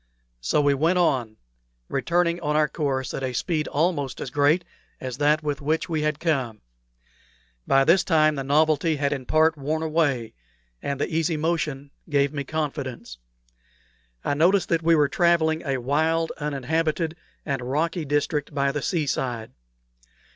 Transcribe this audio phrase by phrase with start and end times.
[0.39, 1.37] So we went on,
[1.87, 4.65] returning on our course at a speed almost as great
[4.99, 6.61] as that with which we had come.
[7.67, 10.33] By this time the novelty had in part worn away,
[10.81, 13.19] and the easy motion gave me confidence.
[14.25, 17.15] I noticed that we were travelling a wild, uninhabited,
[17.45, 19.51] and rocky district by the sea side.